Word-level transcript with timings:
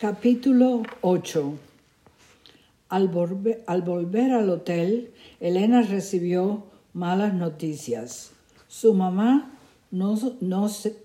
Capítulo 0.00 0.82
8 1.02 1.58
al, 2.88 3.08
volver 3.08 3.62
al 4.32 4.48
hotel, 4.48 5.10
Elena 5.40 5.82
recibió 5.82 6.64
malas 6.94 7.34
noticias. 7.34 8.32
Su 8.66 8.94
mamá 8.94 9.58
no, 9.90 10.18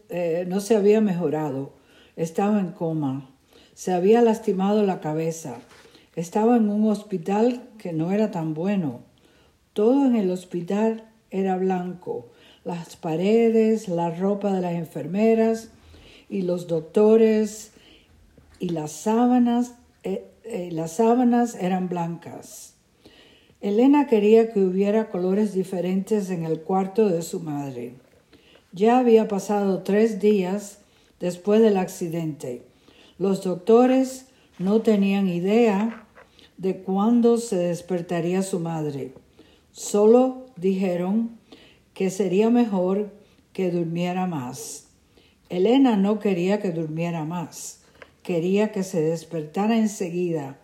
eh, 0.07 0.45
no 0.47 0.61
se 0.61 0.77
había 0.77 1.01
mejorado, 1.01 1.73
estaba 2.15 2.61
en 2.61 2.71
coma, 2.71 3.29
se 3.73 3.91
había 3.91 4.21
lastimado 4.21 4.83
la 4.83 5.01
cabeza, 5.01 5.57
estaba 6.15 6.55
en 6.55 6.69
un 6.69 6.89
hospital 6.89 7.63
que 7.77 7.91
no 7.91 8.13
era 8.13 8.31
tan 8.31 8.53
bueno. 8.53 9.01
Todo 9.73 10.05
en 10.05 10.15
el 10.15 10.31
hospital 10.31 11.03
era 11.31 11.57
blanco, 11.57 12.29
las 12.63 12.95
paredes, 12.95 13.89
la 13.89 14.09
ropa 14.11 14.53
de 14.53 14.61
las 14.61 14.75
enfermeras 14.75 15.67
y 16.29 16.43
los 16.43 16.67
doctores 16.67 17.73
y 18.59 18.69
las 18.69 18.91
sábanas, 18.91 19.75
eh, 20.03 20.31
eh, 20.43 20.69
las 20.71 20.93
sábanas 20.93 21.55
eran 21.55 21.89
blancas. 21.89 22.75
Elena 23.61 24.07
quería 24.07 24.51
que 24.51 24.59
hubiera 24.59 25.09
colores 25.09 25.53
diferentes 25.53 26.29
en 26.29 26.45
el 26.45 26.61
cuarto 26.61 27.09
de 27.09 27.21
su 27.21 27.39
madre. 27.39 27.95
Ya 28.71 28.99
había 28.99 29.27
pasado 29.27 29.83
tres 29.83 30.19
días 30.19 30.79
después 31.19 31.61
del 31.61 31.77
accidente. 31.77 32.63
Los 33.17 33.43
doctores 33.43 34.27
no 34.59 34.81
tenían 34.81 35.27
idea 35.27 36.05
de 36.57 36.77
cuándo 36.77 37.37
se 37.37 37.57
despertaría 37.57 38.43
su 38.43 38.59
madre. 38.59 39.13
Solo 39.71 40.45
dijeron 40.57 41.37
que 41.93 42.09
sería 42.09 42.49
mejor 42.49 43.11
que 43.53 43.71
durmiera 43.71 44.27
más. 44.27 44.87
Elena 45.49 45.95
no 45.95 46.19
quería 46.19 46.59
que 46.59 46.71
durmiera 46.71 47.23
más 47.23 47.84
quería 48.25 48.71
que 48.71 48.83
se 48.83 49.01
despertara 49.01 49.77
enseguida. 49.77 50.57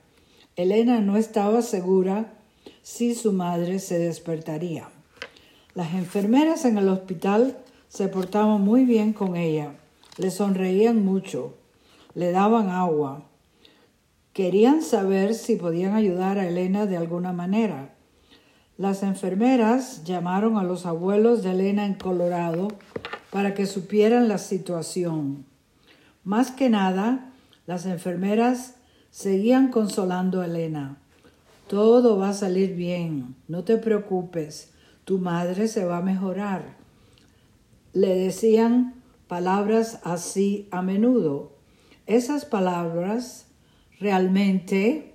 Elena 0.55 0.99
no 0.99 1.15
estaba 1.15 1.61
segura 1.61 2.33
si 2.81 3.13
su 3.13 3.33
madre 3.33 3.77
se 3.77 3.99
despertaría. 3.99 4.89
Las 5.75 5.93
enfermeras 5.93 6.65
en 6.65 6.79
el 6.79 6.89
hospital 6.89 7.57
se 7.87 8.07
portaban 8.07 8.61
muy 8.61 8.83
bien 8.83 9.13
con 9.13 9.35
ella, 9.35 9.75
le 10.17 10.31
sonreían 10.31 11.05
mucho, 11.05 11.53
le 12.15 12.31
daban 12.31 12.69
agua. 12.69 13.25
Querían 14.33 14.81
saber 14.81 15.35
si 15.35 15.55
podían 15.55 15.93
ayudar 15.93 16.39
a 16.39 16.47
Elena 16.47 16.87
de 16.87 16.97
alguna 16.97 17.31
manera. 17.31 17.93
Las 18.77 19.03
enfermeras 19.03 20.03
llamaron 20.03 20.57
a 20.57 20.63
los 20.63 20.87
abuelos 20.87 21.43
de 21.43 21.51
Elena 21.51 21.85
en 21.85 21.93
Colorado 21.93 22.69
para 23.29 23.53
que 23.53 23.67
supieran 23.67 24.27
la 24.27 24.39
situación. 24.39 25.45
Más 26.23 26.49
que 26.51 26.69
nada, 26.69 27.30
las 27.65 27.85
enfermeras 27.85 28.75
seguían 29.09 29.69
consolando 29.69 30.41
a 30.41 30.45
Elena. 30.45 30.97
Todo 31.67 32.17
va 32.17 32.29
a 32.29 32.33
salir 32.33 32.75
bien, 32.75 33.35
no 33.47 33.63
te 33.63 33.77
preocupes, 33.77 34.73
tu 35.05 35.19
madre 35.19 35.67
se 35.67 35.85
va 35.85 35.97
a 35.97 36.01
mejorar. 36.01 36.75
Le 37.93 38.15
decían 38.15 38.95
palabras 39.27 39.99
así 40.03 40.67
a 40.71 40.81
menudo. 40.81 41.57
Esas 42.07 42.45
palabras 42.45 43.47
realmente 43.99 45.11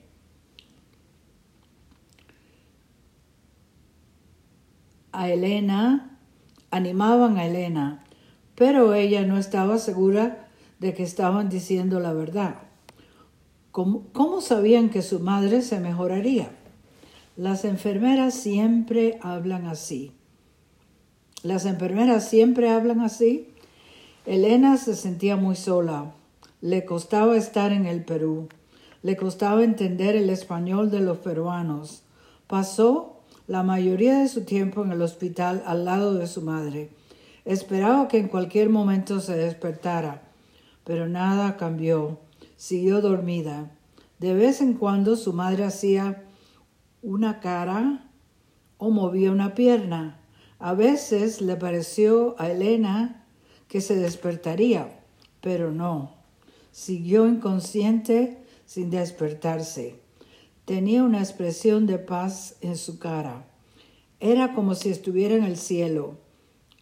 a 5.13 5.31
Elena, 5.31 6.19
animaban 6.71 7.39
a 7.39 7.47
Elena, 7.47 8.05
pero 8.55 8.93
ella 8.95 9.23
no 9.27 9.39
estaba 9.39 9.79
segura 9.79 10.46
de 10.79 10.95
que 10.95 11.03
estaban 11.03 11.49
diciendo 11.49 12.01
la 12.01 12.13
verdad. 12.13 12.57
¿Cómo, 13.77 14.41
sabían 14.41 14.89
que 14.89 15.03
su 15.03 15.21
madre 15.21 15.61
se 15.61 15.81
mejoraría? 15.81 16.49
Las 17.37 17.67
enfermeras 17.67 18.33
siempre 18.33 19.19
hablan 19.21 19.67
así. 19.67 20.13
Las 21.43 21.67
enfermeras 21.67 22.27
siempre 22.27 22.71
hablan 22.71 23.01
así. 23.03 23.49
Elena 24.25 24.79
se 24.79 24.97
sentía 24.97 25.37
muy 25.37 25.57
sola. 25.57 26.13
Le 26.63 26.87
costaba 26.87 27.37
estar 27.37 27.71
en 27.71 27.85
el 27.85 28.03
Perú. 28.03 28.49
Le 29.03 29.15
costaba 29.15 29.63
entender 29.63 30.17
el 30.17 30.31
español 30.31 30.91
de 30.91 31.01
los 31.01 31.19
peruanos. 31.19 32.03
Pasó 32.47 33.21
la 33.47 33.63
mayoría 33.63 34.21
de 34.21 34.29
su 34.29 34.45
tiempo 34.45 34.83
en 34.85 34.93
el 34.93 35.03
hospital 35.03 35.63
al 35.67 35.85
lado 35.85 36.15
de 36.15 36.27
su 36.27 36.41
madre. 36.41 36.89
Esperaba 37.45 38.09
que 38.09 38.19
en 38.19 38.29
cualquier 38.29 38.71
momento 38.71 39.21
se 39.21 39.37
despertara 39.37 40.26
pero 40.87 41.09
nada 41.09 41.57
cambió. 41.57 42.21
Siguió 42.57 43.01
dormida. 43.01 43.73
De 44.21 44.35
vez 44.35 44.61
en 44.61 44.75
cuando 44.75 45.17
su 45.17 45.33
madre 45.33 45.65
hacía 45.65 46.25
una 47.03 47.41
cara 47.41 48.09
o 48.79 48.91
movía 48.91 49.33
una 49.33 49.55
pierna. 49.55 50.21
A 50.61 50.75
veces 50.75 51.41
le 51.41 51.57
pareció 51.57 52.37
a 52.39 52.51
Elena 52.51 53.27
que 53.67 53.81
se 53.81 53.97
despertaría, 53.97 55.01
pero 55.41 55.73
no. 55.73 56.15
Siguió 56.71 57.27
inconsciente 57.27 58.39
sin 58.65 58.89
despertarse. 58.89 60.01
Tenía 60.67 61.03
una 61.03 61.19
expresión 61.19 61.87
de 61.87 61.99
paz 61.99 62.57
en 62.61 62.77
su 62.77 63.01
cara. 63.01 63.45
Era 64.21 64.55
como 64.55 64.77
si 64.77 64.91
estuviera 64.91 65.35
en 65.35 65.43
el 65.43 65.57
cielo. 65.57 66.19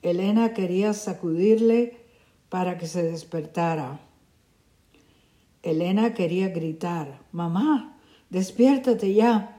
Elena 0.02 0.52
quería 0.52 0.92
sacudirle 0.92 2.03
para 2.54 2.78
que 2.78 2.86
se 2.86 3.02
despertara. 3.02 3.98
Elena 5.64 6.14
quería 6.14 6.50
gritar, 6.50 7.18
Mamá, 7.32 7.98
despiértate 8.30 9.12
ya. 9.12 9.58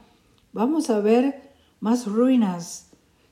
Vamos 0.54 0.90
a 0.90 1.02
ver 1.02 1.52
más 1.82 2.08
ruinas. 2.08 2.92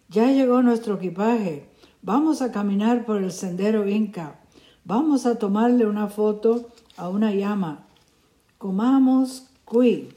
Ya 0.09 0.29
llegó 0.33 0.61
nuestro 0.61 0.95
equipaje. 0.95 1.63
Vamos 2.01 2.41
a 2.41 2.51
caminar 2.51 3.05
por 3.05 3.23
el 3.23 3.31
sendero 3.31 3.87
Inca. 3.87 4.37
Vamos 4.83 5.25
a 5.25 5.39
tomarle 5.39 5.85
una 5.85 6.09
foto 6.09 6.69
a 6.97 7.07
una 7.07 7.31
llama. 7.31 7.87
Comamos 8.57 9.47
cuy. 9.63 10.09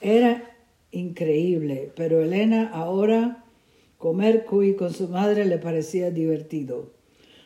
Era 0.00 0.48
increíble, 0.92 1.92
pero 1.96 2.22
Elena 2.22 2.70
ahora 2.72 3.42
Comer 3.98 4.44
cuy 4.44 4.76
con 4.76 4.94
su 4.94 5.08
madre 5.08 5.44
le 5.44 5.58
parecía 5.58 6.12
divertido. 6.12 6.92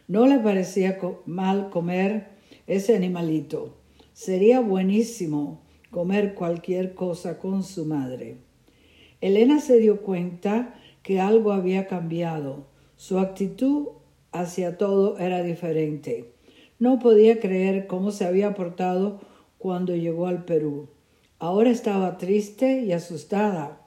No 0.07 0.27
le 0.27 0.39
parecía 0.39 0.99
mal 1.25 1.71
comer 1.71 2.29
ese 2.67 2.95
animalito. 2.95 3.75
Sería 4.13 4.61
buenísimo 4.61 5.63
comer 5.91 6.35
cualquier 6.35 6.95
cosa 6.95 7.39
con 7.39 7.63
su 7.63 7.87
madre. 7.87 8.37
Elena 9.23 9.61
se 9.61 9.79
dio 9.79 10.03
cuenta 10.03 10.75
que 11.03 11.21
algo 11.21 11.53
había 11.53 11.87
cambiado. 11.87 12.67
Su 12.97 13.19
actitud 13.19 13.89
hacia 14.31 14.77
todo 14.77 15.19
era 15.19 15.43
diferente. 15.43 16.35
No 16.79 16.99
podía 16.99 17.41
creer 17.41 17.87
cómo 17.87 18.11
se 18.11 18.27
había 18.27 18.55
portado 18.55 19.21
cuando 19.57 19.97
llegó 19.97 20.27
al 20.27 20.45
Perú. 20.45 20.89
Ahora 21.39 21.71
estaba 21.71 22.19
triste 22.19 22.83
y 22.83 22.93
asustada. 22.93 23.82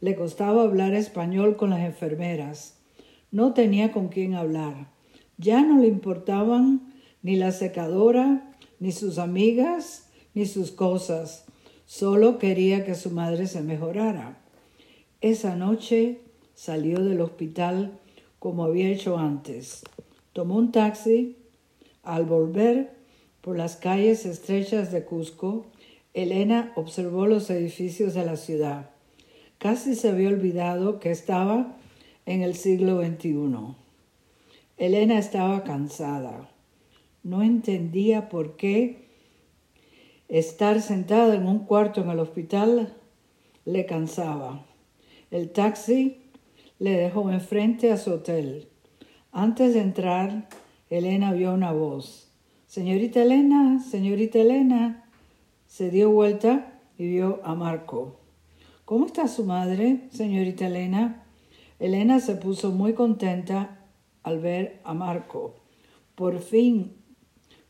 Le 0.00 0.14
costaba 0.14 0.62
hablar 0.62 0.94
español 0.94 1.56
con 1.56 1.70
las 1.70 1.80
enfermeras. 1.80 2.78
No 3.30 3.52
tenía 3.52 3.92
con 3.92 4.08
quién 4.08 4.34
hablar. 4.34 4.88
Ya 5.36 5.62
no 5.62 5.78
le 5.80 5.88
importaban 5.88 6.94
ni 7.22 7.36
la 7.36 7.52
secadora, 7.52 8.54
ni 8.78 8.92
sus 8.92 9.18
amigas, 9.18 10.08
ni 10.34 10.46
sus 10.46 10.70
cosas. 10.70 11.44
Solo 11.86 12.38
quería 12.38 12.84
que 12.84 12.94
su 12.94 13.10
madre 13.10 13.46
se 13.46 13.60
mejorara. 13.60 14.38
Esa 15.20 15.54
noche 15.56 16.20
salió 16.54 17.02
del 17.04 17.20
hospital 17.20 17.98
como 18.38 18.64
había 18.64 18.88
hecho 18.88 19.18
antes. 19.18 19.82
Tomó 20.32 20.56
un 20.56 20.72
taxi. 20.72 21.36
Al 22.02 22.24
volver 22.24 22.94
por 23.42 23.58
las 23.58 23.76
calles 23.76 24.24
estrechas 24.24 24.90
de 24.90 25.04
Cusco, 25.04 25.66
Elena 26.14 26.72
observó 26.76 27.26
los 27.26 27.50
edificios 27.50 28.14
de 28.14 28.24
la 28.24 28.36
ciudad. 28.36 28.90
Casi 29.60 29.94
se 29.94 30.08
había 30.08 30.30
olvidado 30.30 31.00
que 31.00 31.10
estaba 31.10 31.76
en 32.24 32.40
el 32.40 32.54
siglo 32.54 33.04
XXI. 33.04 33.76
Elena 34.78 35.18
estaba 35.18 35.64
cansada. 35.64 36.48
No 37.22 37.42
entendía 37.42 38.30
por 38.30 38.56
qué 38.56 39.04
estar 40.28 40.80
sentada 40.80 41.34
en 41.34 41.46
un 41.46 41.66
cuarto 41.66 42.00
en 42.00 42.08
el 42.08 42.20
hospital 42.20 42.96
le 43.66 43.84
cansaba. 43.84 44.64
El 45.30 45.50
taxi 45.50 46.22
le 46.78 46.92
dejó 46.92 47.30
enfrente 47.30 47.92
a 47.92 47.98
su 47.98 48.12
hotel. 48.12 48.66
Antes 49.30 49.74
de 49.74 49.80
entrar, 49.80 50.48
Elena 50.88 51.34
vio 51.34 51.52
una 51.52 51.72
voz. 51.72 52.32
Señorita 52.66 53.20
Elena, 53.20 53.78
señorita 53.78 54.38
Elena. 54.38 55.04
Se 55.66 55.90
dio 55.90 56.08
vuelta 56.08 56.80
y 56.96 57.08
vio 57.08 57.42
a 57.44 57.54
Marco. 57.54 58.19
¿Cómo 58.90 59.06
está 59.06 59.28
su 59.28 59.44
madre, 59.44 60.08
señorita 60.10 60.66
Elena? 60.66 61.24
Elena 61.78 62.18
se 62.18 62.34
puso 62.34 62.72
muy 62.72 62.92
contenta 62.94 63.78
al 64.24 64.40
ver 64.40 64.80
a 64.82 64.94
Marco. 64.94 65.54
Por 66.16 66.40
fin 66.40 66.96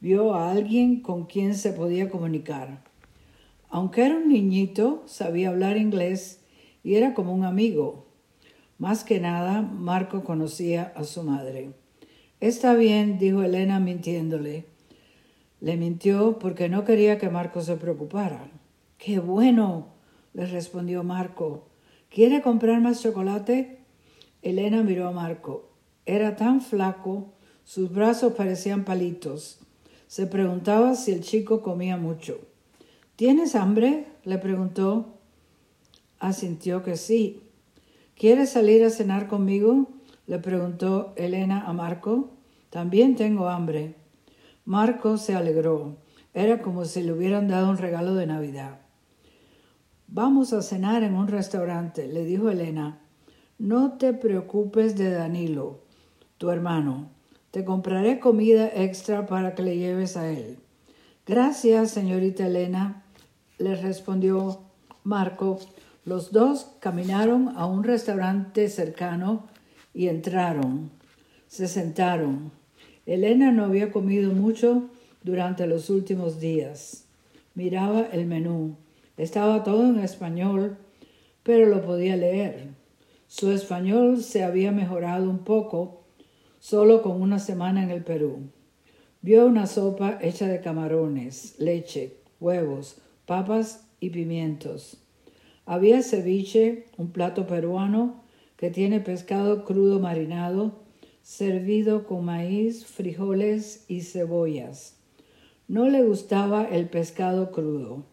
vio 0.00 0.32
a 0.32 0.50
alguien 0.50 1.02
con 1.02 1.26
quien 1.26 1.54
se 1.54 1.74
podía 1.74 2.08
comunicar. 2.08 2.84
Aunque 3.68 4.06
era 4.06 4.16
un 4.16 4.28
niñito, 4.28 5.02
sabía 5.04 5.50
hablar 5.50 5.76
inglés 5.76 6.42
y 6.82 6.94
era 6.94 7.12
como 7.12 7.34
un 7.34 7.44
amigo. 7.44 8.06
Más 8.78 9.04
que 9.04 9.20
nada, 9.20 9.60
Marco 9.60 10.24
conocía 10.24 10.90
a 10.96 11.04
su 11.04 11.22
madre. 11.22 11.74
Está 12.40 12.72
bien, 12.72 13.18
dijo 13.18 13.42
Elena 13.42 13.78
mintiéndole. 13.78 14.64
Le 15.60 15.76
mintió 15.76 16.38
porque 16.38 16.70
no 16.70 16.86
quería 16.86 17.18
que 17.18 17.28
Marco 17.28 17.60
se 17.60 17.76
preocupara. 17.76 18.50
¡Qué 18.96 19.18
bueno! 19.18 19.99
Le 20.32 20.46
respondió 20.46 21.02
Marco. 21.02 21.68
¿Quiere 22.08 22.42
comprar 22.42 22.80
más 22.80 23.02
chocolate? 23.02 23.78
Elena 24.42 24.82
miró 24.82 25.08
a 25.08 25.12
Marco. 25.12 25.70
Era 26.06 26.36
tan 26.36 26.60
flaco, 26.60 27.32
sus 27.64 27.92
brazos 27.92 28.32
parecían 28.32 28.84
palitos. 28.84 29.60
Se 30.06 30.26
preguntaba 30.26 30.94
si 30.94 31.12
el 31.12 31.20
chico 31.20 31.62
comía 31.62 31.96
mucho. 31.96 32.40
¿Tienes 33.16 33.54
hambre? 33.54 34.06
le 34.24 34.38
preguntó. 34.38 35.18
Asintió 36.18 36.82
que 36.82 36.96
sí. 36.96 37.42
¿Quieres 38.16 38.50
salir 38.50 38.84
a 38.84 38.90
cenar 38.90 39.28
conmigo? 39.28 39.88
le 40.26 40.38
preguntó 40.38 41.12
Elena 41.16 41.64
a 41.66 41.72
Marco. 41.72 42.30
También 42.70 43.14
tengo 43.14 43.48
hambre. 43.48 43.94
Marco 44.64 45.16
se 45.16 45.34
alegró. 45.34 45.96
Era 46.34 46.60
como 46.60 46.84
si 46.84 47.02
le 47.02 47.12
hubieran 47.12 47.48
dado 47.48 47.70
un 47.70 47.78
regalo 47.78 48.14
de 48.14 48.26
Navidad. 48.26 48.80
Vamos 50.12 50.52
a 50.52 50.60
cenar 50.60 51.04
en 51.04 51.14
un 51.14 51.28
restaurante, 51.28 52.08
le 52.08 52.24
dijo 52.24 52.50
Elena. 52.50 52.98
No 53.60 53.92
te 53.92 54.12
preocupes 54.12 54.96
de 54.96 55.12
Danilo, 55.12 55.84
tu 56.36 56.50
hermano. 56.50 57.10
Te 57.52 57.64
compraré 57.64 58.18
comida 58.18 58.68
extra 58.74 59.28
para 59.28 59.54
que 59.54 59.62
le 59.62 59.76
lleves 59.78 60.16
a 60.16 60.28
él. 60.28 60.58
Gracias, 61.28 61.92
señorita 61.92 62.48
Elena, 62.48 63.04
le 63.58 63.76
respondió 63.76 64.58
Marco. 65.04 65.60
Los 66.04 66.32
dos 66.32 66.72
caminaron 66.80 67.52
a 67.56 67.66
un 67.66 67.84
restaurante 67.84 68.68
cercano 68.68 69.46
y 69.94 70.08
entraron. 70.08 70.90
Se 71.46 71.68
sentaron. 71.68 72.50
Elena 73.06 73.52
no 73.52 73.64
había 73.64 73.92
comido 73.92 74.32
mucho 74.32 74.88
durante 75.22 75.68
los 75.68 75.88
últimos 75.88 76.40
días. 76.40 77.04
Miraba 77.54 78.00
el 78.00 78.26
menú. 78.26 78.76
Estaba 79.20 79.64
todo 79.64 79.84
en 79.84 79.98
español, 79.98 80.78
pero 81.42 81.66
lo 81.66 81.82
podía 81.82 82.16
leer. 82.16 82.68
Su 83.26 83.50
español 83.50 84.22
se 84.22 84.44
había 84.44 84.72
mejorado 84.72 85.28
un 85.28 85.40
poco 85.40 86.04
solo 86.58 87.02
con 87.02 87.20
una 87.20 87.38
semana 87.38 87.82
en 87.82 87.90
el 87.90 88.02
Perú. 88.02 88.48
Vio 89.20 89.44
una 89.44 89.66
sopa 89.66 90.18
hecha 90.22 90.48
de 90.48 90.62
camarones, 90.62 91.56
leche, 91.58 92.16
huevos, 92.40 92.96
papas 93.26 93.86
y 94.00 94.08
pimientos. 94.08 94.96
Había 95.66 96.02
ceviche, 96.02 96.86
un 96.96 97.12
plato 97.12 97.46
peruano 97.46 98.22
que 98.56 98.70
tiene 98.70 99.00
pescado 99.00 99.66
crudo 99.66 100.00
marinado, 100.00 100.80
servido 101.20 102.06
con 102.06 102.24
maíz, 102.24 102.86
frijoles 102.86 103.84
y 103.86 104.00
cebollas. 104.00 104.96
No 105.68 105.90
le 105.90 106.04
gustaba 106.04 106.64
el 106.64 106.88
pescado 106.88 107.52
crudo 107.52 108.06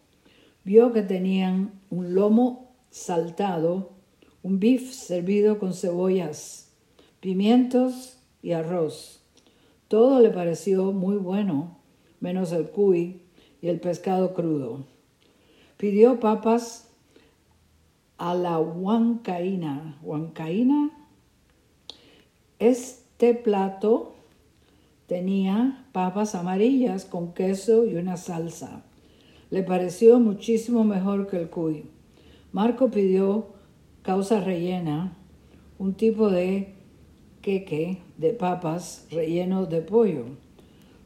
vio 0.68 0.92
que 0.92 1.00
tenían 1.00 1.80
un 1.88 2.14
lomo 2.14 2.74
saltado, 2.90 3.92
un 4.42 4.60
bif 4.60 4.92
servido 4.92 5.58
con 5.58 5.72
cebollas, 5.72 6.68
pimientos 7.20 8.18
y 8.42 8.52
arroz. 8.52 9.22
Todo 9.88 10.20
le 10.20 10.28
pareció 10.28 10.92
muy 10.92 11.16
bueno, 11.16 11.78
menos 12.20 12.52
el 12.52 12.68
cuy 12.68 13.22
y 13.62 13.68
el 13.68 13.80
pescado 13.80 14.34
crudo. 14.34 14.84
Pidió 15.78 16.20
papas 16.20 16.90
a 18.18 18.34
la 18.34 18.58
huancaína. 18.58 19.98
¿Huancaína? 20.02 20.90
Este 22.58 23.32
plato 23.32 24.16
tenía 25.06 25.86
papas 25.92 26.34
amarillas 26.34 27.06
con 27.06 27.32
queso 27.32 27.86
y 27.86 27.94
una 27.94 28.18
salsa. 28.18 28.82
Le 29.50 29.62
pareció 29.62 30.20
muchísimo 30.20 30.84
mejor 30.84 31.26
que 31.26 31.38
el 31.38 31.48
cuy. 31.48 31.86
Marco 32.52 32.90
pidió 32.90 33.46
causa 34.02 34.40
rellena, 34.40 35.16
un 35.78 35.94
tipo 35.94 36.28
de 36.28 36.74
queque 37.40 37.96
de 38.18 38.34
papas 38.34 39.06
relleno 39.10 39.64
de 39.64 39.80
pollo. 39.80 40.26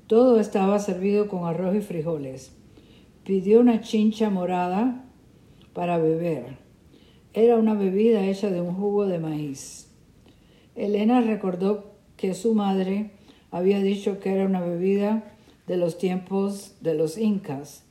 Todo 0.09 0.41
estaba 0.41 0.81
servido 0.81 1.29
con 1.29 1.47
arroz 1.47 1.77
y 1.77 1.83
frijoles. 1.83 2.53
Pidió 3.25 3.61
una 3.61 3.81
chincha 3.81 4.29
morada 4.29 5.05
para 5.73 5.99
beber. 5.99 6.59
Era 7.35 7.57
una 7.57 7.75
bebida 7.75 8.27
hecha 8.27 8.51
de 8.51 8.61
un 8.61 8.75
jugo 8.75 9.07
de 9.07 9.21
maíz. 9.21 9.89
Elena 10.75 11.21
recordó 11.21 11.93
que 12.17 12.35
su 12.35 12.55
madre 12.55 13.13
había 13.53 13.79
dicho 13.81 14.19
que 14.19 14.35
era 14.35 14.47
una 14.47 14.61
bebida 14.61 15.33
de 15.69 15.77
los 15.77 15.97
tiempos 15.97 16.75
de 16.81 16.95
los 16.95 17.19
incas 17.19 17.85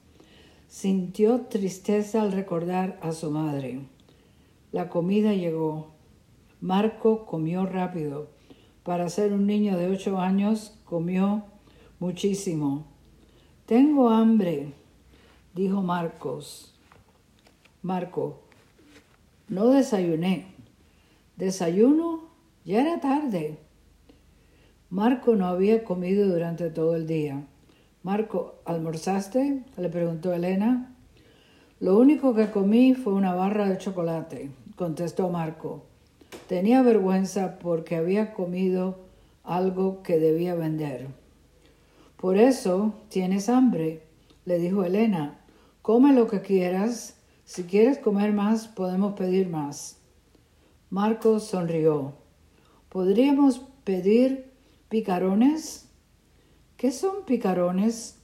Sintió 0.71 1.41
tristeza 1.47 2.21
al 2.21 2.31
recordar 2.31 2.97
a 3.01 3.11
su 3.11 3.29
madre. 3.29 3.81
La 4.71 4.87
comida 4.87 5.33
llegó. 5.33 5.91
Marco 6.61 7.25
comió 7.25 7.65
rápido. 7.65 8.29
Para 8.83 9.09
ser 9.09 9.33
un 9.33 9.45
niño 9.45 9.77
de 9.77 9.87
ocho 9.87 10.17
años, 10.17 10.79
comió 10.85 11.43
muchísimo. 11.99 12.85
Tengo 13.65 14.11
hambre, 14.11 14.71
dijo 15.53 15.81
Marcos. 15.81 16.73
Marco, 17.81 18.39
no 19.49 19.67
desayuné. 19.67 20.55
¿Desayuno? 21.35 22.29
Ya 22.63 22.79
era 22.79 23.01
tarde. 23.01 23.59
Marco 24.89 25.35
no 25.35 25.47
había 25.47 25.83
comido 25.83 26.29
durante 26.29 26.69
todo 26.69 26.95
el 26.95 27.07
día. 27.07 27.45
Marco, 28.03 28.55
¿almorzaste? 28.65 29.63
le 29.77 29.89
preguntó 29.89 30.33
Elena. 30.33 30.95
Lo 31.79 31.99
único 31.99 32.33
que 32.33 32.49
comí 32.49 32.95
fue 32.95 33.13
una 33.13 33.35
barra 33.35 33.69
de 33.69 33.77
chocolate, 33.77 34.49
contestó 34.75 35.29
Marco. 35.29 35.83
Tenía 36.47 36.81
vergüenza 36.81 37.59
porque 37.59 37.95
había 37.95 38.33
comido 38.33 38.99
algo 39.43 40.01
que 40.01 40.17
debía 40.17 40.55
vender. 40.55 41.09
Por 42.17 42.37
eso 42.37 42.95
tienes 43.09 43.49
hambre, 43.49 44.01
le 44.45 44.57
dijo 44.57 44.83
Elena. 44.83 45.39
Come 45.83 46.13
lo 46.13 46.27
que 46.27 46.41
quieras. 46.41 47.17
Si 47.45 47.63
quieres 47.63 47.99
comer 47.99 48.33
más, 48.33 48.67
podemos 48.67 49.13
pedir 49.13 49.47
más. 49.47 49.97
Marco 50.89 51.39
sonrió. 51.39 52.13
¿Podríamos 52.89 53.59
pedir 53.83 54.51
picarones? 54.89 55.90
¿Qué 56.81 56.91
son 56.91 57.25
picarones? 57.27 58.15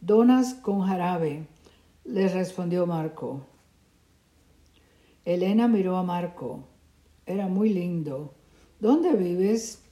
Donas 0.00 0.54
con 0.54 0.80
jarabe, 0.80 1.46
le 2.04 2.26
respondió 2.26 2.84
Marco. 2.84 3.42
Elena 5.24 5.68
miró 5.68 5.96
a 5.96 6.02
Marco. 6.02 6.64
Era 7.26 7.46
muy 7.46 7.68
lindo. 7.68 8.34
¿Dónde 8.80 9.12
vives? 9.12 9.84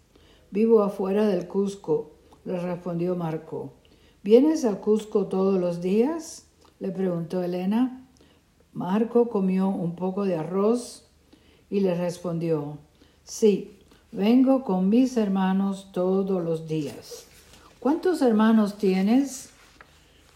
Vivo 0.51 0.83
afuera 0.83 1.25
del 1.29 1.47
Cusco, 1.47 2.11
le 2.45 2.59
respondió 2.59 3.15
Marco. 3.15 3.75
¿Vienes 4.25 4.65
al 4.65 4.81
Cusco 4.81 5.27
todos 5.27 5.61
los 5.61 5.81
días? 5.81 6.49
le 6.81 6.91
preguntó 6.91 7.45
Elena. 7.45 8.09
Marco 8.73 9.29
comió 9.29 9.69
un 9.69 9.95
poco 9.95 10.25
de 10.25 10.35
arroz 10.35 11.09
y 11.71 11.79
le 11.79 11.95
respondió, 11.95 12.79
sí, 13.23 13.79
vengo 14.11 14.65
con 14.65 14.89
mis 14.89 15.17
hermanos 15.17 15.93
todos 15.93 16.43
los 16.43 16.67
días. 16.67 17.30
¿Cuántos 17.81 18.21
hermanos 18.21 18.77
tienes? 18.77 19.49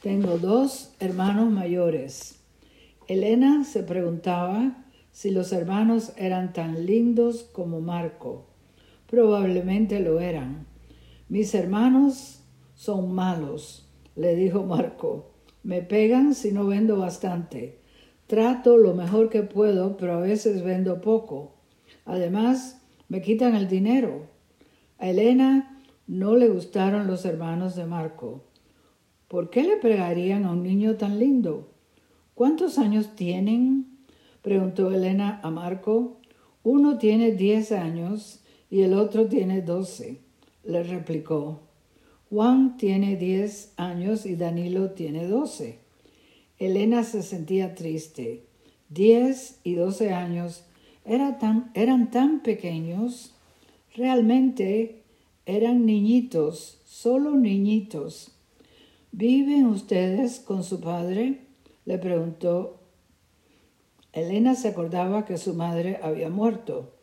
Tengo 0.02 0.38
dos 0.38 0.94
hermanos 0.98 1.50
mayores. 1.50 2.40
Elena 3.06 3.64
se 3.64 3.82
preguntaba 3.82 4.82
si 5.12 5.30
los 5.30 5.52
hermanos 5.52 6.14
eran 6.16 6.54
tan 6.54 6.86
lindos 6.86 7.42
como 7.52 7.82
Marco. 7.82 8.46
Probablemente 9.10 10.00
lo 10.00 10.20
eran. 10.20 10.66
Mis 11.28 11.54
hermanos 11.54 12.40
son 12.74 13.14
malos, 13.14 13.90
le 14.16 14.36
dijo 14.36 14.62
Marco. 14.62 15.34
Me 15.62 15.82
pegan 15.82 16.34
si 16.34 16.50
no 16.50 16.66
vendo 16.66 16.96
bastante. 16.96 17.78
Trato 18.26 18.78
lo 18.78 18.94
mejor 18.94 19.28
que 19.28 19.42
puedo, 19.42 19.98
pero 19.98 20.14
a 20.14 20.20
veces 20.20 20.64
vendo 20.64 21.02
poco. 21.02 21.56
Además, 22.06 22.80
me 23.10 23.20
quitan 23.20 23.54
el 23.54 23.68
dinero. 23.68 24.30
A 24.98 25.10
Elena 25.10 25.73
no 26.06 26.36
le 26.36 26.48
gustaron 26.48 27.06
los 27.06 27.24
hermanos 27.24 27.74
de 27.76 27.86
Marco. 27.86 28.42
¿Por 29.28 29.50
qué 29.50 29.62
le 29.62 29.76
pregarían 29.76 30.44
a 30.44 30.52
un 30.52 30.62
niño 30.62 30.96
tan 30.96 31.18
lindo? 31.18 31.68
¿Cuántos 32.34 32.78
años 32.78 33.14
tienen? 33.16 33.98
preguntó 34.42 34.90
Elena 34.90 35.40
a 35.42 35.50
Marco. 35.50 36.18
Uno 36.62 36.98
tiene 36.98 37.32
diez 37.32 37.72
años 37.72 38.40
y 38.70 38.82
el 38.82 38.94
otro 38.94 39.26
tiene 39.26 39.62
doce, 39.62 40.20
le 40.64 40.82
replicó. 40.82 41.60
Juan 42.34 42.76
tiene 42.78 43.14
10 43.14 43.74
años 43.76 44.26
y 44.26 44.34
Danilo 44.34 44.90
tiene 44.90 45.28
12. 45.28 45.78
Elena 46.58 47.04
se 47.04 47.22
sentía 47.22 47.76
triste. 47.76 48.42
10 48.88 49.60
y 49.62 49.74
12 49.74 50.12
años 50.12 50.64
tan, 51.38 51.70
eran 51.74 52.10
tan 52.10 52.42
pequeños. 52.42 53.36
Realmente 53.94 55.03
eran 55.46 55.84
niñitos, 55.84 56.80
solo 56.84 57.32
niñitos. 57.32 58.32
¿Viven 59.12 59.66
ustedes 59.66 60.40
con 60.40 60.64
su 60.64 60.80
padre? 60.80 61.40
le 61.84 61.98
preguntó. 61.98 62.80
Elena 64.12 64.54
se 64.54 64.68
acordaba 64.68 65.24
que 65.24 65.36
su 65.36 65.54
madre 65.54 66.00
había 66.02 66.30
muerto. 66.30 66.94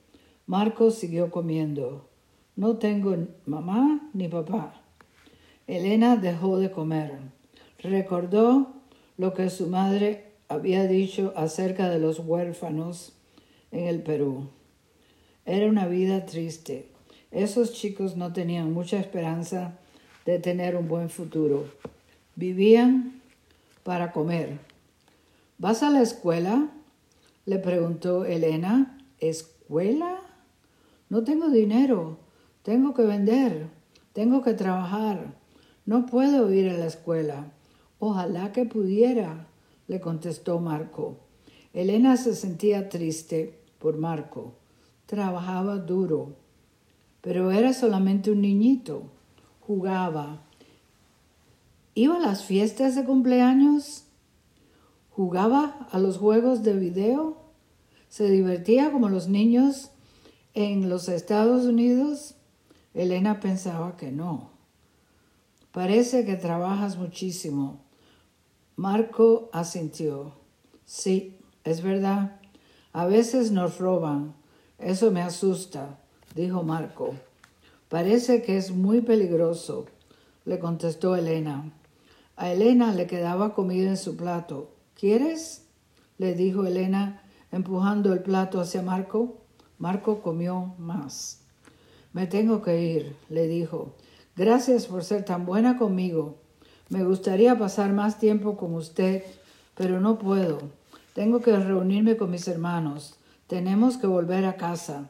Marco 0.48 0.92
siguió 0.92 1.30
comiendo. 1.30 2.10
No 2.56 2.78
tengo 2.78 3.16
mamá 3.46 4.10
ni 4.14 4.28
papá. 4.28 4.82
Elena 5.68 6.18
dejó 6.18 6.58
de 6.58 6.72
comer. 6.72 7.20
Recordó 7.80 8.74
lo 9.18 9.34
que 9.34 9.50
su 9.50 9.68
madre 9.68 10.32
había 10.48 10.88
dicho 10.88 11.34
acerca 11.36 11.90
de 11.90 12.00
los 12.00 12.20
huérfanos 12.20 13.14
en 13.72 13.88
el 13.88 14.02
Perú. 14.02 14.50
Era 15.46 15.68
una 15.68 15.88
vida 15.88 16.26
triste. 16.26 16.91
Esos 17.32 17.74
chicos 17.74 18.18
no 18.18 18.34
tenían 18.34 18.74
mucha 18.74 19.00
esperanza 19.00 19.78
de 20.26 20.40
tener 20.40 20.76
un 20.76 20.88
buen 20.88 21.10
futuro. 21.10 21.66
Vivían 22.36 23.22
para 23.84 24.12
comer. 24.12 24.60
¿Vas 25.58 25.84
a 25.84 25.90
la 25.90 26.02
escuela? 26.02 26.70
le 27.46 27.58
preguntó 27.58 28.26
Elena. 28.26 28.98
¿Escuela? 29.20 30.20
No 31.10 31.24
tengo 31.24 31.50
dinero. 31.50 32.18
Tengo 32.64 32.94
que 32.94 33.04
vender. 33.04 33.68
Tengo 34.14 34.44
que 34.44 34.54
trabajar. 34.54 35.34
No 35.86 36.06
puedo 36.06 36.52
ir 36.54 36.70
a 36.70 36.78
la 36.78 36.86
escuela. 36.86 37.52
Ojalá 38.00 38.52
que 38.52 38.66
pudiera, 38.66 39.48
le 39.88 40.02
contestó 40.02 40.60
Marco. 40.60 41.18
Elena 41.74 42.18
se 42.18 42.36
sentía 42.36 42.90
triste 42.90 43.60
por 43.80 43.98
Marco. 43.98 44.56
Trabajaba 45.06 45.78
duro, 45.78 46.36
pero 47.22 47.52
era 47.52 47.74
solamente 47.74 48.32
un 48.32 48.42
niñito. 48.42 49.04
Jugaba. 49.62 50.42
¿Iba 51.94 52.18
a 52.18 52.20
las 52.20 52.44
fiestas 52.44 52.96
de 52.96 53.06
cumpleaños? 53.06 54.06
¿Jugaba 55.12 55.88
a 55.92 56.00
los 56.00 56.18
juegos 56.18 56.64
de 56.64 56.74
video? 56.74 57.38
¿Se 58.10 58.30
divertía 58.30 58.92
como 58.92 59.10
los 59.10 59.28
niños 59.28 59.92
en 60.54 60.90
los 60.90 61.10
Estados 61.10 61.66
Unidos? 61.66 62.36
Elena 62.94 63.40
pensaba 63.40 63.96
que 63.98 64.12
no. 64.12 64.50
Parece 65.72 66.26
que 66.26 66.36
trabajas 66.36 66.98
muchísimo. 66.98 67.80
Marco 68.76 69.50
asintió. 69.54 70.34
Sí, 70.86 71.38
es 71.64 71.82
verdad. 71.82 72.40
A 72.92 73.06
veces 73.06 73.52
nos 73.52 73.78
roban. 73.78 74.34
Eso 74.78 75.12
me 75.12 75.22
asusta, 75.22 76.01
dijo 76.36 76.64
Marco. 76.64 77.14
Parece 77.90 78.42
que 78.42 78.58
es 78.58 78.72
muy 78.72 79.02
peligroso, 79.02 79.86
le 80.46 80.60
contestó 80.60 81.16
Elena. 81.16 81.72
A 82.36 82.52
Elena 82.52 82.94
le 82.94 83.08
quedaba 83.08 83.54
comida 83.54 83.90
en 83.90 83.98
su 83.98 84.16
plato. 84.16 84.72
¿Quieres? 84.96 85.68
le 86.18 86.34
dijo 86.36 86.66
Elena, 86.66 87.24
empujando 87.52 88.14
el 88.14 88.22
plato 88.22 88.62
hacia 88.62 88.82
Marco. 88.82 89.38
Marco 89.78 90.22
comió 90.22 90.76
más. 90.78 91.42
Me 92.14 92.28
tengo 92.28 92.62
que 92.62 92.82
ir, 92.82 93.16
le 93.30 93.48
dijo. 93.48 93.96
Gracias 94.36 94.86
por 94.86 95.04
ser 95.04 95.26
tan 95.26 95.46
buena 95.46 95.78
conmigo. 95.78 96.38
Me 96.90 97.04
gustaría 97.04 97.58
pasar 97.58 97.94
más 97.94 98.20
tiempo 98.20 98.58
con 98.58 98.76
usted, 98.76 99.24
pero 99.76 100.00
no 100.00 100.20
puedo. 100.20 100.60
Tengo 101.14 101.42
que 101.42 101.56
reunirme 101.58 102.18
con 102.18 102.32
mis 102.32 102.48
hermanos. 102.48 103.16
Tenemos 103.48 103.98
que 103.98 104.08
volver 104.08 104.46
a 104.46 104.56
casa. 104.56 105.10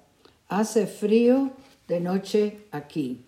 Hace 0.52 0.86
frío 0.86 1.52
de 1.88 2.02
noche 2.02 2.66
aquí. 2.72 3.24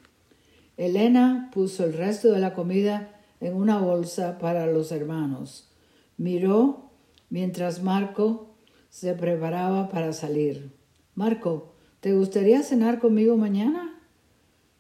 Elena 0.76 1.50
puso 1.54 1.86
el 1.86 1.94
resto 1.94 2.34
de 2.34 2.40
la 2.40 2.54
comida 2.54 3.22
en 3.40 3.56
una 3.56 3.78
bolsa 3.78 4.38
para 4.40 4.68
los 4.68 4.92
hermanos. 4.92 5.72
Miró 6.18 6.90
mientras 7.30 7.82
Marco 7.82 8.50
se 8.90 9.14
preparaba 9.14 9.88
para 9.88 10.12
salir. 10.12 10.74
Marco, 11.16 11.76
¿te 12.02 12.12
gustaría 12.12 12.62
cenar 12.62 13.00
conmigo 13.00 13.38
mañana? 13.38 13.98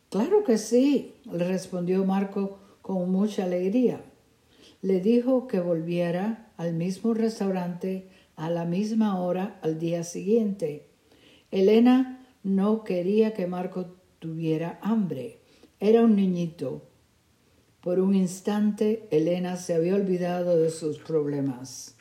Claro 0.09 0.43
que 0.43 0.57
sí, 0.57 1.13
le 1.31 1.47
respondió 1.47 2.03
Marco 2.03 2.59
con 2.81 3.09
mucha 3.09 3.45
alegría. 3.45 4.03
Le 4.81 4.99
dijo 4.99 5.47
que 5.47 5.61
volviera 5.61 6.51
al 6.57 6.73
mismo 6.73 7.13
restaurante 7.13 8.09
a 8.35 8.49
la 8.49 8.65
misma 8.65 9.21
hora 9.21 9.57
al 9.61 9.79
día 9.79 10.03
siguiente. 10.03 10.89
Elena 11.49 12.19
no 12.43 12.83
quería 12.83 13.33
que 13.33 13.47
Marco 13.47 13.95
tuviera 14.19 14.79
hambre. 14.81 15.39
Era 15.79 16.03
un 16.03 16.15
niñito. 16.15 16.83
Por 17.81 17.99
un 17.99 18.15
instante 18.15 19.07
Elena 19.11 19.57
se 19.57 19.73
había 19.73 19.95
olvidado 19.95 20.57
de 20.57 20.69
sus 20.69 20.99
problemas. 20.99 21.97